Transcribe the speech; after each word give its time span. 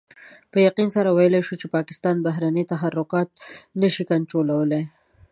په 0.51 0.57
يقين 0.67 0.89
سره 0.95 1.09
ويلای 1.17 1.41
شو 1.47 1.55
چې 1.61 1.67
پاکستان 1.75 2.15
بهرني 2.27 2.63
تحرکات 2.71 3.29
نشي 3.81 4.03
کنټرولولای. 4.11 4.83